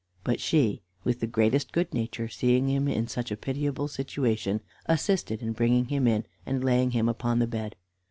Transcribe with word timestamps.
But 0.23 0.39
she, 0.39 0.81
with 1.03 1.19
the 1.19 1.27
greatest 1.27 1.71
good 1.71 1.93
nature, 1.93 2.27
seeing 2.27 2.67
him 2.67 2.87
in 2.87 3.07
such 3.07 3.29
a 3.29 3.37
pitiable 3.37 3.87
situation, 3.87 4.61
assisted 4.87 5.43
in 5.43 5.53
bringing 5.53 5.89
him 5.89 6.07
in 6.07 6.25
and 6.43 6.63
laying 6.63 6.89
him 6.89 7.07
upon 7.07 7.37
the 7.37 7.45
bed. 7.45 7.75